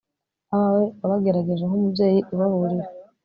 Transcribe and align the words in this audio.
abawe 0.53 0.83
wabagerageje 1.01 1.63
nk'umubyeyi 1.65 2.19
ubaburira 2.33 2.85